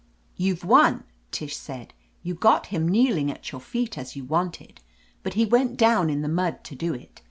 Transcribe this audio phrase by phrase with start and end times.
[0.35, 1.93] "You've won," Tish said.
[2.23, 4.81] "YouVe got him kneeling at your feet, as you wanted.
[5.21, 7.19] But he went down in the mud to do it.